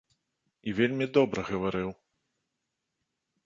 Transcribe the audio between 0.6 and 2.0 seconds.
І вельмі добра гаварыў!